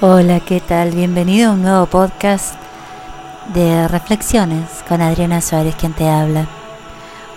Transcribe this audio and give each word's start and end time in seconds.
Hola, 0.00 0.38
¿qué 0.38 0.60
tal? 0.60 0.92
Bienvenido 0.92 1.50
a 1.50 1.54
un 1.54 1.62
nuevo 1.62 1.86
podcast 1.86 2.54
de 3.52 3.88
reflexiones 3.88 4.84
con 4.88 5.02
Adriana 5.02 5.40
Suárez, 5.40 5.74
quien 5.74 5.92
te 5.92 6.08
habla. 6.08 6.46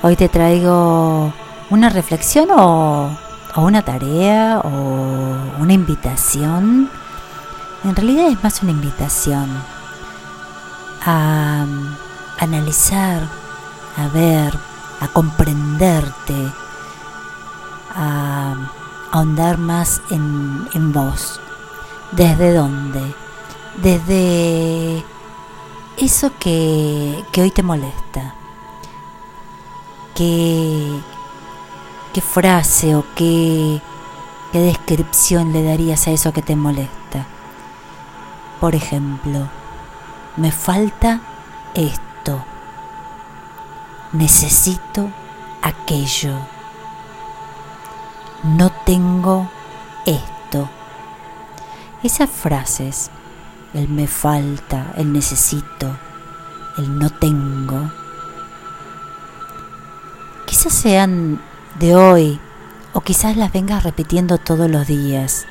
Hoy 0.03 0.15
te 0.15 0.29
traigo 0.29 1.33
una 1.71 1.89
reflexión 1.89 2.49
o, 2.51 3.17
una 3.55 3.81
tarea 3.81 4.61
o 4.63 4.69
una 5.59 5.73
invitación. 5.73 6.87
En 7.83 7.95
realidad 7.95 8.27
es 8.27 8.43
más 8.43 8.61
una 8.61 8.73
invitación 8.73 9.49
a 11.03 11.65
analizar, 12.37 13.23
a 13.97 14.07
ver, 14.13 14.53
a 14.99 15.07
comprenderte, 15.07 16.51
a 17.95 18.53
ahondar 19.11 19.57
más 19.57 19.99
en, 20.11 20.69
en 20.75 20.93
vos 20.93 21.41
¿Desde 22.11 22.53
dónde? 22.53 23.15
Desde 23.81 25.01
eso 25.95 26.31
que, 26.37 27.23
que 27.31 27.41
hoy 27.41 27.51
te 27.51 27.63
molesta. 27.63 28.35
¿Qué, 30.13 30.99
qué 32.13 32.19
frase 32.19 32.97
o 32.97 33.05
qué, 33.15 33.81
qué 34.51 34.59
descripción 34.59 35.53
le 35.53 35.63
darías 35.63 36.05
a 36.07 36.11
eso 36.11 36.33
que 36.33 36.41
te 36.41 36.57
molesta? 36.57 37.25
Por 38.59 38.75
ejemplo, 38.75 39.47
me 40.35 40.51
falta 40.51 41.21
esto. 41.73 42.43
Necesito 44.11 45.09
aquello. 45.61 46.35
No 48.43 48.69
tengo 48.85 49.47
esto 50.05 50.67
esas 52.03 52.29
frases, 52.29 53.11
el 53.73 53.87
me 53.87 54.07
falta, 54.07 54.93
el 54.97 55.13
necesito, 55.13 55.95
el 56.77 56.97
no 56.97 57.09
tengo, 57.09 57.91
quizás 60.45 60.73
sean 60.73 61.41
de 61.79 61.95
hoy 61.95 62.39
o 62.93 63.01
quizás 63.01 63.37
las 63.37 63.53
vengas 63.53 63.83
repitiendo 63.83 64.37
todos 64.37 64.69
los 64.69 64.87
días. 64.87 65.45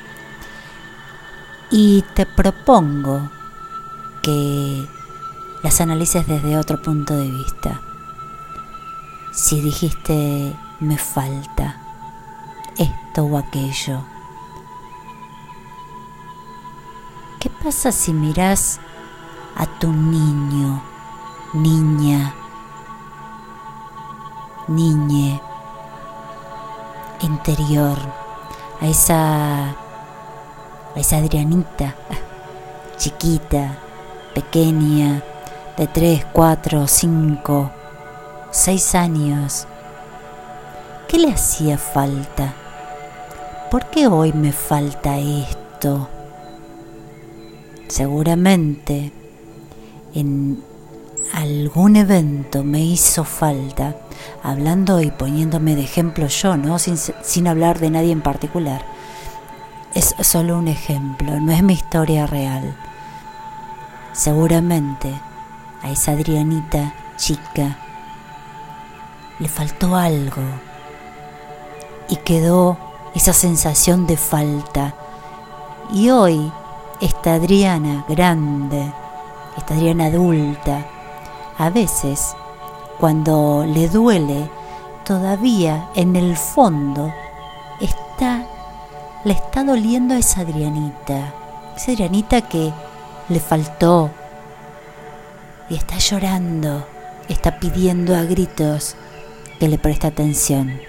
Y 1.71 2.03
te 2.13 2.25
propongo 2.25 3.31
que 4.21 4.87
las 5.63 5.81
analices 5.81 6.27
desde 6.27 6.57
otro 6.57 6.81
punto 6.81 7.15
de 7.15 7.29
vista. 7.29 7.81
Si 9.31 9.61
dijiste 9.61 10.55
me 10.79 10.97
falta 10.97 11.77
esto 12.77 13.23
o 13.23 13.37
aquello, 13.37 14.03
pasa 17.63 17.91
si 17.91 18.11
miras 18.11 18.79
a 19.55 19.65
tu 19.79 19.91
niño, 19.91 20.81
niña, 21.53 22.33
niñe 24.67 25.39
interior, 27.21 27.97
a 28.79 28.87
esa, 28.87 29.69
a 29.69 30.95
esa 30.95 31.17
Adrianita, 31.17 31.95
chiquita, 32.97 33.77
pequeña, 34.33 35.21
de 35.77 35.87
3, 35.87 36.25
4, 36.33 36.87
5, 36.87 37.71
6 38.49 38.95
años? 38.95 39.67
¿Qué 41.07 41.19
le 41.19 41.31
hacía 41.31 41.77
falta? 41.77 42.53
¿Por 43.69 43.85
qué 43.85 44.07
hoy 44.07 44.33
me 44.33 44.51
falta 44.51 45.19
esto? 45.19 46.09
Seguramente 47.91 49.11
en 50.15 50.63
algún 51.33 51.97
evento 51.97 52.63
me 52.63 52.79
hizo 52.79 53.25
falta, 53.25 53.97
hablando 54.41 55.01
y 55.01 55.11
poniéndome 55.11 55.75
de 55.75 55.83
ejemplo 55.83 56.27
yo, 56.27 56.55
¿no? 56.55 56.79
Sin, 56.79 56.95
sin 56.97 57.47
hablar 57.49 57.79
de 57.79 57.89
nadie 57.89 58.13
en 58.13 58.21
particular. 58.21 58.85
Es 59.93 60.15
solo 60.21 60.57
un 60.57 60.69
ejemplo, 60.69 61.37
no 61.41 61.51
es 61.51 61.63
mi 61.63 61.73
historia 61.73 62.25
real. 62.27 62.77
Seguramente 64.13 65.13
a 65.81 65.91
esa 65.91 66.13
Adrianita 66.13 66.93
chica 67.17 67.77
le 69.39 69.49
faltó 69.49 69.97
algo 69.97 70.43
y 72.07 72.15
quedó 72.15 72.77
esa 73.15 73.33
sensación 73.33 74.07
de 74.07 74.15
falta. 74.15 74.95
Y 75.93 76.09
hoy 76.09 76.53
esta 77.01 77.33
Adriana 77.33 78.05
grande, 78.07 78.93
esta 79.57 79.73
Adriana 79.73 80.05
adulta, 80.05 80.85
a 81.57 81.69
veces 81.71 82.35
cuando 82.99 83.65
le 83.67 83.89
duele, 83.89 84.47
todavía 85.03 85.89
en 85.95 86.15
el 86.15 86.37
fondo 86.37 87.11
está, 87.79 88.45
le 89.25 89.33
está 89.33 89.63
doliendo 89.63 90.13
a 90.13 90.19
esa 90.19 90.41
Adrianita, 90.41 91.33
esa 91.75 91.91
Adrianita 91.91 92.41
que 92.41 92.71
le 93.29 93.39
faltó 93.39 94.11
y 95.71 95.75
está 95.75 95.97
llorando, 95.97 96.85
está 97.27 97.59
pidiendo 97.59 98.15
a 98.15 98.21
gritos 98.23 98.95
que 99.59 99.67
le 99.67 99.79
preste 99.79 100.05
atención. 100.05 100.79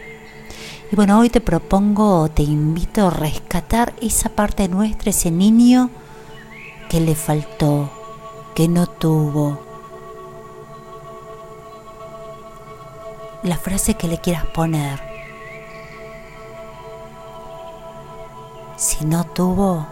Y 0.90 0.96
bueno, 0.96 1.18
hoy 1.18 1.30
te 1.30 1.40
propongo, 1.40 2.28
te 2.28 2.42
invito 2.42 3.06
a 3.06 3.10
rescatar 3.10 3.94
esa 4.02 4.28
parte 4.28 4.68
nuestra, 4.68 5.08
ese 5.08 5.30
niño 5.30 5.88
que 6.92 7.00
le 7.00 7.14
faltó, 7.14 7.88
que 8.54 8.68
no 8.68 8.86
tuvo. 8.86 9.58
La 13.42 13.56
frase 13.56 13.94
que 13.94 14.08
le 14.08 14.20
quieras 14.20 14.44
poner. 14.48 15.00
Si 18.76 19.06
no 19.06 19.24
tuvo, 19.24 19.86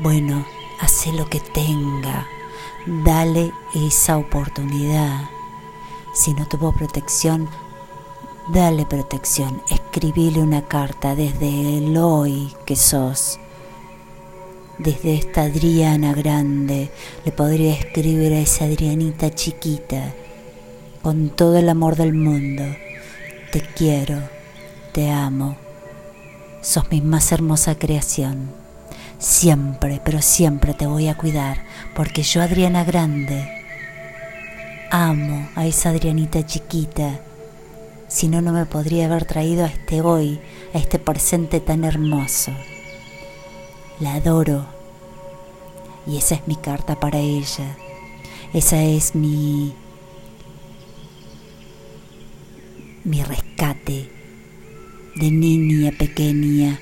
bueno, 0.00 0.46
hace 0.80 1.12
lo 1.12 1.28
que 1.28 1.40
tenga, 1.40 2.26
dale 2.86 3.52
esa 3.74 4.16
oportunidad. 4.16 5.28
Si 6.14 6.32
no 6.32 6.48
tuvo 6.48 6.72
protección, 6.72 7.46
dale 8.48 8.86
protección, 8.86 9.62
escribile 9.68 10.40
una 10.40 10.62
carta 10.62 11.14
desde 11.14 11.76
el 11.76 11.94
hoy 11.98 12.56
que 12.64 12.74
sos 12.74 13.38
desde 14.78 15.14
esta 15.14 15.42
Adriana 15.42 16.14
grande 16.14 16.90
le 17.24 17.32
podría 17.32 17.74
escribir 17.74 18.32
a 18.32 18.40
esa 18.40 18.64
Adrianita 18.64 19.30
chiquita 19.30 20.14
con 21.02 21.30
todo 21.30 21.58
el 21.58 21.68
amor 21.68 21.96
del 21.96 22.14
mundo. 22.14 22.64
Te 23.50 23.60
quiero, 23.60 24.18
te 24.92 25.10
amo, 25.10 25.56
sos 26.62 26.90
mi 26.90 27.00
más 27.00 27.32
hermosa 27.32 27.76
creación. 27.76 28.50
Siempre, 29.18 30.00
pero 30.04 30.22
siempre 30.22 30.74
te 30.74 30.86
voy 30.86 31.08
a 31.08 31.16
cuidar, 31.16 31.64
porque 31.94 32.22
yo, 32.22 32.42
Adriana 32.42 32.82
Grande, 32.82 33.48
amo 34.90 35.48
a 35.54 35.66
esa 35.66 35.90
Adrianita 35.90 36.44
chiquita. 36.44 37.20
Si 38.08 38.26
no, 38.26 38.42
no 38.42 38.52
me 38.52 38.66
podría 38.66 39.06
haber 39.06 39.24
traído 39.24 39.64
a 39.64 39.68
este 39.68 40.00
hoy, 40.00 40.40
a 40.74 40.78
este 40.78 40.98
presente 40.98 41.60
tan 41.60 41.84
hermoso 41.84 42.52
la 44.02 44.14
adoro. 44.14 44.66
Y 46.06 46.16
esa 46.16 46.34
es 46.34 46.46
mi 46.48 46.56
carta 46.56 46.98
para 46.98 47.20
ella. 47.20 47.76
Esa 48.52 48.82
es 48.82 49.14
mi 49.14 49.72
mi 53.04 53.22
rescate 53.22 54.10
de 55.16 55.30
niña 55.30 55.92
pequeña. 55.96 56.78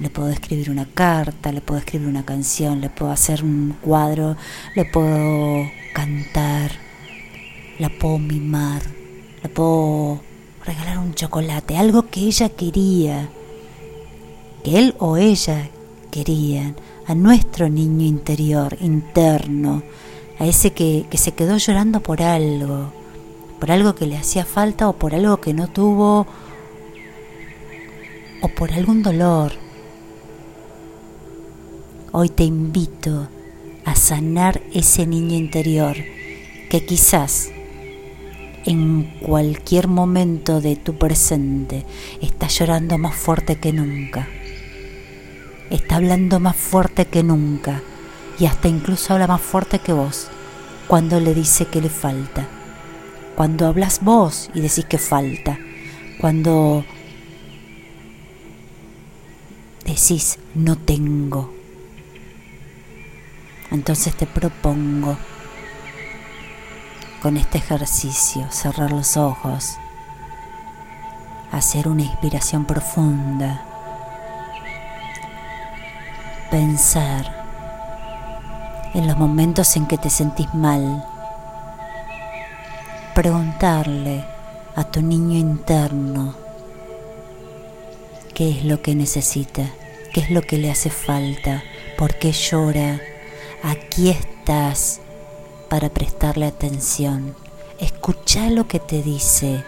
Le 0.00 0.10
puedo 0.10 0.30
escribir 0.30 0.70
una 0.70 0.86
carta, 0.86 1.52
le 1.52 1.60
puedo 1.60 1.80
escribir 1.80 2.08
una 2.08 2.24
canción, 2.24 2.80
le 2.80 2.88
puedo 2.88 3.10
hacer 3.10 3.42
un 3.42 3.76
cuadro, 3.82 4.36
le 4.74 4.84
puedo 4.84 5.68
cantar, 5.92 6.70
la 7.78 7.88
puedo 7.88 8.18
mimar, 8.18 8.82
le 9.42 9.48
puedo 9.48 10.22
regalar 10.64 10.98
un 10.98 11.14
chocolate, 11.14 11.76
algo 11.76 12.08
que 12.08 12.20
ella 12.20 12.48
quería 12.50 13.28
que 14.62 14.78
él 14.78 14.94
o 14.98 15.16
ella 15.16 15.70
querían, 16.10 16.76
a 17.06 17.14
nuestro 17.14 17.68
niño 17.68 18.06
interior, 18.06 18.76
interno, 18.80 19.82
a 20.38 20.46
ese 20.46 20.72
que, 20.72 21.06
que 21.10 21.18
se 21.18 21.32
quedó 21.32 21.56
llorando 21.56 22.00
por 22.00 22.22
algo, 22.22 22.92
por 23.58 23.70
algo 23.70 23.94
que 23.94 24.06
le 24.06 24.16
hacía 24.16 24.44
falta 24.44 24.88
o 24.88 24.92
por 24.94 25.14
algo 25.14 25.40
que 25.40 25.54
no 25.54 25.68
tuvo 25.68 26.26
o 28.40 28.48
por 28.48 28.72
algún 28.72 29.02
dolor. 29.02 29.52
Hoy 32.12 32.28
te 32.28 32.44
invito 32.44 33.28
a 33.84 33.94
sanar 33.94 34.60
ese 34.72 35.06
niño 35.06 35.34
interior 35.34 35.96
que 36.68 36.84
quizás 36.84 37.50
en 38.64 39.04
cualquier 39.20 39.88
momento 39.88 40.60
de 40.60 40.76
tu 40.76 40.98
presente 40.98 41.86
está 42.20 42.48
llorando 42.48 42.98
más 42.98 43.14
fuerte 43.14 43.56
que 43.56 43.72
nunca 43.72 44.28
está 45.70 45.96
hablando 45.96 46.40
más 46.40 46.56
fuerte 46.56 47.06
que 47.06 47.22
nunca 47.22 47.82
y 48.38 48.46
hasta 48.46 48.68
incluso 48.68 49.12
habla 49.12 49.26
más 49.26 49.40
fuerte 49.40 49.78
que 49.78 49.92
vos 49.92 50.28
cuando 50.86 51.20
le 51.20 51.34
dice 51.34 51.66
que 51.66 51.80
le 51.80 51.90
falta. 51.90 52.48
Cuando 53.36 53.66
hablas 53.66 54.00
vos 54.02 54.50
y 54.54 54.60
decís 54.60 54.84
que 54.86 54.98
falta. 54.98 55.58
Cuando 56.20 56.84
decís 59.84 60.38
no 60.54 60.76
tengo. 60.76 61.52
Entonces 63.70 64.14
te 64.16 64.26
propongo 64.26 65.18
con 67.22 67.36
este 67.36 67.58
ejercicio 67.58 68.46
cerrar 68.50 68.92
los 68.92 69.16
ojos, 69.16 69.76
hacer 71.52 71.88
una 71.88 72.02
inspiración 72.02 72.64
profunda, 72.64 73.67
pensar 76.50 77.38
en 78.94 79.06
los 79.06 79.16
momentos 79.16 79.76
en 79.76 79.86
que 79.86 79.98
te 79.98 80.10
sentís 80.10 80.52
mal, 80.54 81.04
preguntarle 83.14 84.24
a 84.74 84.84
tu 84.84 85.02
niño 85.02 85.38
interno 85.38 86.34
qué 88.34 88.50
es 88.50 88.64
lo 88.64 88.80
que 88.80 88.94
necesita, 88.94 89.64
qué 90.12 90.20
es 90.20 90.30
lo 90.30 90.42
que 90.42 90.58
le 90.58 90.70
hace 90.70 90.90
falta, 90.90 91.62
por 91.98 92.14
qué 92.18 92.32
llora, 92.32 93.00
aquí 93.62 94.10
estás 94.10 95.00
para 95.68 95.88
prestarle 95.88 96.46
atención. 96.46 97.34
Escucha 97.78 98.50
lo 98.50 98.66
que 98.66 98.80
te 98.80 99.02
dice. 99.02 99.62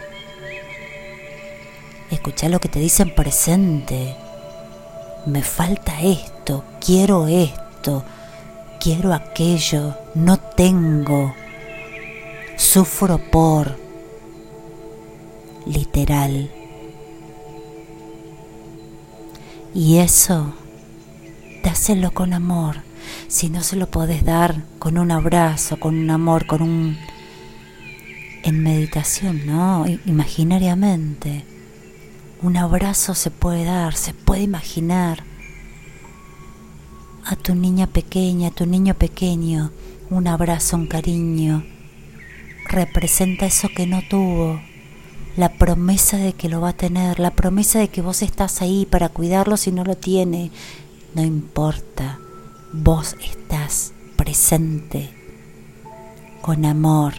Escucha 2.09 2.49
lo 2.49 2.59
que 2.59 2.69
te 2.69 2.79
dice 2.79 3.03
en 3.03 3.15
presente. 3.15 4.15
Me 5.25 5.43
falta 5.43 6.01
esto, 6.01 6.63
quiero 6.83 7.27
esto, 7.27 8.03
quiero 8.79 9.13
aquello, 9.13 9.95
no 10.15 10.37
tengo, 10.37 11.35
sufro 12.57 13.19
por, 13.29 13.77
literal. 15.67 16.49
Y 19.75 19.97
eso, 19.97 20.53
dáselo 21.63 22.11
con 22.11 22.33
amor. 22.33 22.77
Si 23.27 23.49
no 23.49 23.61
se 23.61 23.75
lo 23.75 23.91
podés 23.91 24.25
dar 24.25 24.63
con 24.79 24.97
un 24.97 25.11
abrazo, 25.11 25.79
con 25.79 25.97
un 25.99 26.09
amor, 26.09 26.47
con 26.47 26.63
un... 26.63 26.97
En 28.43 28.63
meditación, 28.63 29.45
¿no? 29.45 29.85
Imaginariamente. 30.07 31.50
Un 32.43 32.57
abrazo 32.57 33.13
se 33.13 33.29
puede 33.29 33.65
dar, 33.65 33.93
se 33.93 34.15
puede 34.15 34.41
imaginar 34.41 35.23
a 37.23 37.35
tu 37.35 37.53
niña 37.53 37.85
pequeña, 37.85 38.47
a 38.47 38.51
tu 38.51 38.65
niño 38.65 38.95
pequeño, 38.95 39.71
un 40.09 40.27
abrazo, 40.27 40.75
un 40.75 40.87
cariño. 40.87 41.63
Representa 42.67 43.45
eso 43.45 43.69
que 43.75 43.85
no 43.85 44.01
tuvo, 44.09 44.59
la 45.37 45.49
promesa 45.49 46.17
de 46.17 46.33
que 46.33 46.49
lo 46.49 46.61
va 46.61 46.69
a 46.69 46.73
tener, 46.73 47.19
la 47.19 47.29
promesa 47.29 47.77
de 47.77 47.89
que 47.89 48.01
vos 48.01 48.23
estás 48.23 48.63
ahí 48.63 48.87
para 48.89 49.09
cuidarlo 49.09 49.55
si 49.55 49.71
no 49.71 49.83
lo 49.83 49.95
tiene. 49.95 50.49
No 51.13 51.23
importa, 51.23 52.17
vos 52.73 53.17
estás 53.23 53.93
presente, 54.15 55.11
con 56.41 56.65
amor. 56.65 57.13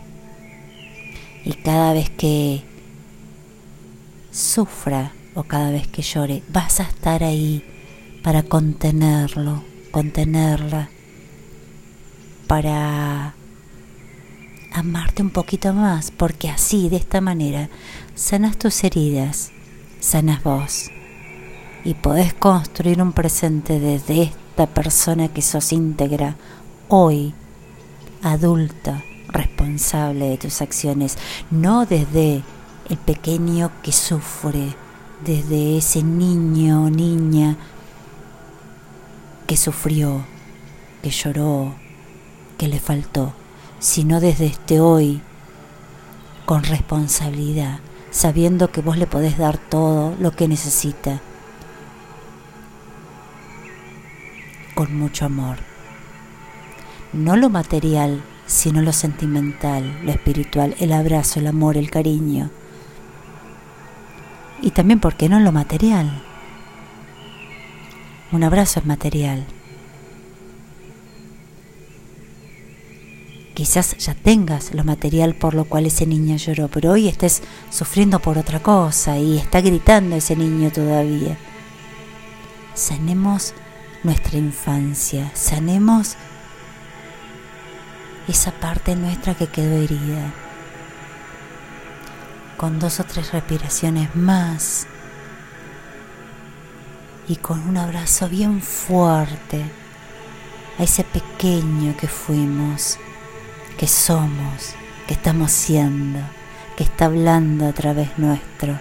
Y 1.45 1.53
cada 1.53 1.93
vez 1.93 2.11
que 2.11 2.65
sufra 4.33 5.13
o 5.35 5.45
cada 5.45 5.71
vez 5.71 5.87
que 5.87 6.03
llore, 6.03 6.43
vas 6.49 6.81
a 6.81 6.85
estar 6.85 7.23
ahí 7.23 7.63
para 8.23 8.43
contenerlo, 8.43 9.63
contenerla, 9.91 10.89
para 12.47 13.35
amarte 14.73 15.23
un 15.23 15.31
poquito 15.31 15.73
más, 15.73 16.11
porque 16.11 16.49
así, 16.49 16.89
de 16.89 16.97
esta 16.97 17.21
manera, 17.21 17.69
sanas 18.15 18.59
tus 18.59 18.83
heridas, 18.85 19.53
sanas 20.01 20.43
vos. 20.43 20.91
Y 21.85 21.95
podés 21.95 22.33
construir 22.35 23.03
un 23.03 23.13
presente 23.13 23.81
desde 23.81 24.23
esta 24.23 24.67
persona 24.67 25.29
que 25.29 25.43
sos 25.43 25.73
íntegra, 25.73 26.37
hoy, 26.89 27.35
adulta, 28.23 29.03
responsable 29.29 30.29
de 30.29 30.39
tus 30.39 30.63
acciones, 30.63 31.19
no 31.51 31.87
desde 31.87 32.43
el 32.89 32.97
pequeño 32.97 33.71
que 33.83 33.93
sufre, 33.93 34.75
desde 35.25 35.79
ese 35.79 36.03
niño 36.03 36.85
o 36.85 36.91
niña 36.91 37.57
que 39.47 39.57
sufrió, 39.57 40.25
que 41.03 41.11
lloró, 41.11 41.75
que 42.59 42.69
le 42.69 42.81
faltó, 42.81 43.33
sino 43.79 44.21
desde 44.21 44.47
este 44.47 44.81
hoy, 44.81 45.21
con 46.45 46.65
responsabilidad, 46.65 47.81
sabiendo 48.11 48.71
que 48.71 48.81
vos 48.81 48.99
le 48.99 49.07
podés 49.07 49.39
dar 49.39 49.59
todo 49.59 50.15
lo 50.19 50.33
que 50.33 50.49
necesita, 50.49 51.21
con 54.75 54.97
mucho 54.97 55.27
amor. 55.27 55.59
No 57.13 57.37
lo 57.37 57.49
material, 57.49 58.23
sino 58.47 58.83
lo 58.83 58.93
sentimental, 58.93 60.01
lo 60.05 60.13
espiritual, 60.13 60.75
el 60.79 60.93
abrazo, 60.93 61.41
el 61.41 61.47
amor, 61.47 61.77
el 61.77 61.91
cariño. 61.91 62.51
Y 64.63 64.71
también, 64.71 65.01
¿por 65.01 65.17
qué 65.17 65.29
no 65.29 65.41
lo 65.41 65.51
material? 65.53 66.23
Un 68.31 68.45
abrazo 68.45 68.81
es 68.81 68.87
material. 68.87 69.45
Quizás 73.55 73.97
ya 73.99 74.15
tengas 74.15 74.73
lo 74.73 74.85
material 74.85 75.35
por 75.35 75.55
lo 75.55 75.67
cual 75.67 75.87
ese 75.87 76.07
niño 76.07 76.37
lloró, 76.37 76.69
pero 76.69 76.93
hoy 76.93 77.09
estés 77.09 77.43
sufriendo 77.71 78.21
por 78.21 78.39
otra 78.39 78.61
cosa 78.61 79.19
y 79.19 79.37
está 79.37 79.61
gritando 79.61 80.17
ese 80.17 80.37
niño 80.37 80.71
todavía. 80.71 81.37
Sanemos 82.75 83.53
nuestra 84.03 84.39
infancia, 84.39 85.31
sanemos 85.35 86.17
esa 88.29 88.53
parte 88.53 88.97
nuestra 88.97 89.35
que 89.35 89.49
quedó 89.49 89.77
herida. 89.77 90.33
Con 92.63 92.79
dos 92.79 93.01
o 93.01 93.05
tres 93.05 93.33
respiraciones 93.33 94.15
más 94.15 94.87
y 97.27 97.35
con 97.35 97.59
un 97.69 97.77
abrazo 97.77 98.29
bien 98.29 98.63
fuerte 98.63 99.65
a 100.79 100.85
ese 100.85 101.03
pequeño 101.03 101.97
que 101.97 102.07
fuimos, 102.07 103.01
que 103.77 103.89
somos, 103.89 104.77
que 105.09 105.15
estamos 105.15 105.51
siendo, 105.51 106.21
que 106.77 106.85
está 106.85 107.07
hablando 107.07 107.67
a 107.67 107.73
través 107.73 108.17
nuestro. 108.17 108.79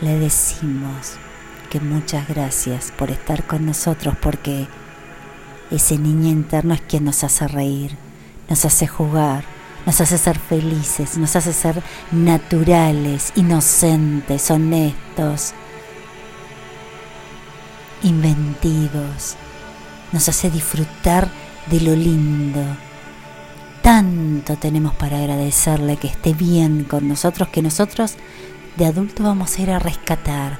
Le 0.00 0.18
decimos 0.18 1.16
que 1.68 1.78
muchas 1.78 2.26
gracias 2.26 2.90
por 2.90 3.10
estar 3.10 3.46
con 3.46 3.66
nosotros 3.66 4.16
porque 4.18 4.66
ese 5.70 5.98
niño 5.98 6.30
interno 6.30 6.72
es 6.72 6.80
quien 6.80 7.04
nos 7.04 7.22
hace 7.22 7.46
reír, 7.48 7.98
nos 8.48 8.64
hace 8.64 8.86
jugar, 8.86 9.51
nos 9.86 10.00
hace 10.00 10.18
ser 10.18 10.38
felices, 10.38 11.18
nos 11.18 11.34
hace 11.36 11.52
ser 11.52 11.82
naturales, 12.12 13.32
inocentes, 13.34 14.50
honestos, 14.50 15.54
inventivos, 18.02 19.36
nos 20.12 20.28
hace 20.28 20.50
disfrutar 20.50 21.28
de 21.70 21.80
lo 21.80 21.94
lindo. 21.94 22.62
Tanto 23.82 24.56
tenemos 24.56 24.94
para 24.94 25.18
agradecerle 25.18 25.96
que 25.96 26.06
esté 26.06 26.34
bien 26.34 26.84
con 26.84 27.08
nosotros 27.08 27.48
que 27.48 27.62
nosotros 27.62 28.16
de 28.76 28.86
adulto 28.86 29.24
vamos 29.24 29.58
a 29.58 29.62
ir 29.62 29.70
a 29.70 29.78
rescatar 29.78 30.58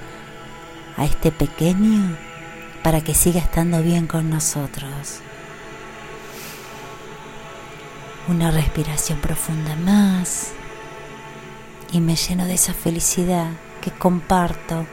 a 0.97 1.05
este 1.05 1.31
pequeño 1.31 2.17
para 2.83 3.01
que 3.01 3.15
siga 3.15 3.41
estando 3.41 3.83
bien 3.83 4.07
con 4.07 4.29
nosotros. 4.29 5.21
Una 8.29 8.51
respiración 8.51 9.19
profunda 9.19 9.75
más 9.77 10.53
y 11.91 12.01
me 12.01 12.15
lleno 12.15 12.45
de 12.47 12.55
esa 12.55 12.73
felicidad 12.73 13.51
que 13.81 13.91
comparto 13.91 14.87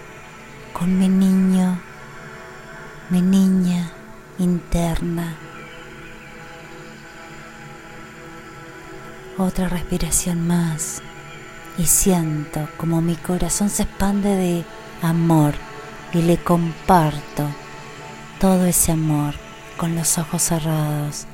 con 0.73 0.97
mi 0.97 1.07
niño 1.07 1.79
mi 3.09 3.21
niña 3.21 3.91
interna. 4.37 5.35
Otra 9.37 9.67
respiración 9.69 10.45
más 10.45 11.01
y 11.77 11.85
siento 11.85 12.67
como 12.77 13.01
mi 13.01 13.15
corazón 13.15 13.69
se 13.69 13.83
expande 13.83 14.35
de 14.35 14.65
amor 15.01 15.53
y 16.13 16.21
le 16.21 16.37
comparto 16.37 17.47
todo 18.39 18.65
ese 18.65 18.91
amor 18.91 19.33
con 19.77 19.95
los 19.95 20.17
ojos 20.17 20.43
cerrados 20.43 21.25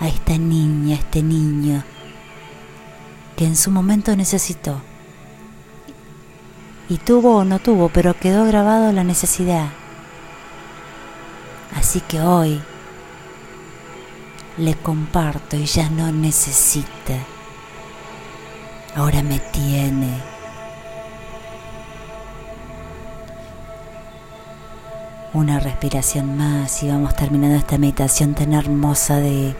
a 0.00 0.08
esta 0.08 0.36
niña, 0.38 0.96
a 0.96 0.98
este 0.98 1.22
niño 1.22 1.84
que 3.36 3.46
en 3.46 3.56
su 3.56 3.70
momento 3.70 4.14
necesitó 4.16 4.82
y 6.90 6.98
tuvo 6.98 7.36
o 7.36 7.44
no 7.44 7.60
tuvo, 7.60 7.88
pero 7.88 8.18
quedó 8.18 8.44
grabado 8.44 8.92
la 8.92 9.04
necesidad. 9.04 9.68
Así 11.76 12.00
que 12.00 12.20
hoy 12.20 12.60
le 14.58 14.74
comparto 14.74 15.56
y 15.56 15.66
ya 15.66 15.88
no 15.88 16.10
necesita. 16.10 17.14
Ahora 18.96 19.22
me 19.22 19.38
tiene. 19.38 20.20
Una 25.32 25.60
respiración 25.60 26.36
más 26.36 26.82
y 26.82 26.88
vamos 26.88 27.14
terminando 27.14 27.56
esta 27.56 27.78
meditación 27.78 28.34
tan 28.34 28.52
hermosa 28.52 29.16
de, 29.18 29.54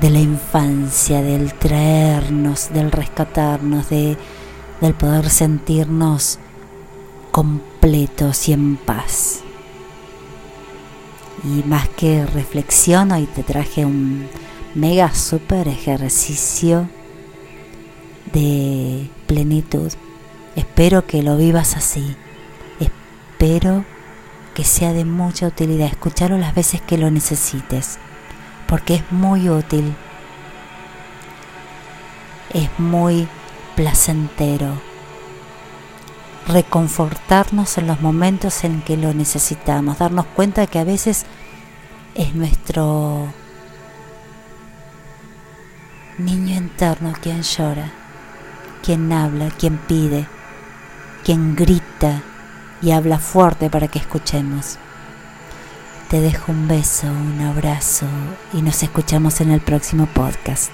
de 0.00 0.10
la 0.10 0.20
infancia, 0.20 1.22
del 1.22 1.54
traernos, 1.54 2.72
del 2.72 2.90
rescatarnos, 2.90 3.88
de 3.88 4.16
del 4.80 4.94
poder 4.94 5.30
sentirnos 5.30 6.38
completos 7.30 8.48
y 8.48 8.52
en 8.52 8.76
paz. 8.76 9.40
Y 11.42 11.66
más 11.66 11.88
que 11.88 12.26
reflexión, 12.26 13.12
hoy 13.12 13.26
te 13.26 13.42
traje 13.42 13.84
un 13.84 14.28
mega 14.74 15.14
super 15.14 15.68
ejercicio 15.68 16.88
de 18.32 19.08
plenitud. 19.26 19.92
Espero 20.56 21.06
que 21.06 21.22
lo 21.22 21.36
vivas 21.36 21.76
así. 21.76 22.16
Espero 22.80 23.84
que 24.54 24.64
sea 24.64 24.92
de 24.92 25.04
mucha 25.04 25.46
utilidad. 25.46 25.88
Escucharlo 25.88 26.38
las 26.38 26.54
veces 26.54 26.80
que 26.80 26.98
lo 26.98 27.10
necesites. 27.10 27.98
Porque 28.66 28.96
es 28.96 29.12
muy 29.12 29.48
útil. 29.48 29.94
Es 32.52 32.68
muy 32.78 33.28
placentero, 33.74 34.80
reconfortarnos 36.46 37.78
en 37.78 37.86
los 37.86 38.00
momentos 38.00 38.64
en 38.64 38.82
que 38.82 38.96
lo 38.96 39.12
necesitamos, 39.12 39.98
darnos 39.98 40.26
cuenta 40.26 40.60
de 40.60 40.66
que 40.68 40.78
a 40.78 40.84
veces 40.84 41.26
es 42.14 42.34
nuestro 42.34 43.32
niño 46.18 46.56
interno 46.56 47.12
quien 47.20 47.42
llora, 47.42 47.92
quien 48.82 49.12
habla, 49.12 49.50
quien 49.50 49.78
pide, 49.78 50.26
quien 51.24 51.56
grita 51.56 52.22
y 52.82 52.92
habla 52.92 53.18
fuerte 53.18 53.70
para 53.70 53.88
que 53.88 53.98
escuchemos. 53.98 54.78
Te 56.14 56.20
dejo 56.20 56.52
un 56.52 56.68
beso, 56.68 57.08
un 57.08 57.40
abrazo 57.40 58.06
y 58.52 58.62
nos 58.62 58.84
escuchamos 58.84 59.40
en 59.40 59.50
el 59.50 59.60
próximo 59.60 60.06
podcast. 60.06 60.70